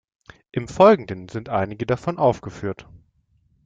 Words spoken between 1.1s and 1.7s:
sind